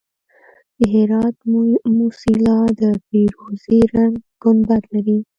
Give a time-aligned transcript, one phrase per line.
[0.77, 1.37] د هرات
[1.97, 5.17] موسیلا د فیروزي رنګ ګنبد لري